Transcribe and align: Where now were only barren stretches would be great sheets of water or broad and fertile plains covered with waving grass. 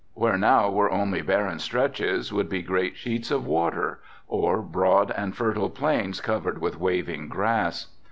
Where 0.15 0.35
now 0.35 0.67
were 0.71 0.89
only 0.89 1.21
barren 1.21 1.59
stretches 1.59 2.33
would 2.33 2.49
be 2.49 2.63
great 2.63 2.97
sheets 2.97 3.29
of 3.29 3.45
water 3.45 3.99
or 4.27 4.63
broad 4.63 5.11
and 5.11 5.37
fertile 5.37 5.69
plains 5.69 6.21
covered 6.21 6.57
with 6.57 6.79
waving 6.79 7.27
grass. 7.27 7.93